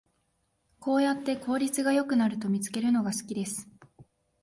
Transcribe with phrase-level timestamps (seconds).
[0.79, 3.67] こうやれば効率が良くなると見つけるのが好きです